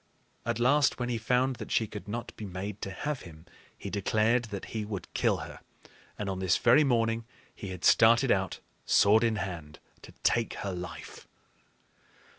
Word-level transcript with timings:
At 0.47 0.57
last 0.59 0.97
when 0.99 1.09
he 1.09 1.19
found 1.19 1.57
that 1.57 1.69
she 1.69 1.85
could 1.85 2.07
not 2.07 2.35
be 2.35 2.43
made 2.47 2.81
to 2.81 2.89
have 2.89 3.21
him, 3.21 3.45
he 3.77 3.91
declared 3.91 4.45
that 4.45 4.65
he 4.73 4.83
would 4.83 5.13
kill 5.13 5.37
her; 5.45 5.59
and 6.17 6.27
on 6.27 6.39
this 6.39 6.57
very 6.57 6.83
morning 6.83 7.23
he 7.53 7.67
had 7.67 7.85
started 7.85 8.31
out, 8.31 8.61
sword 8.83 9.23
in 9.23 9.35
hand, 9.35 9.77
to 10.01 10.11
take 10.23 10.55
her 10.65 10.71
life. 10.73 11.27